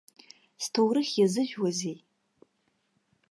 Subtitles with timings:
[0.63, 1.97] Сҭоурых иазыжәуазеи?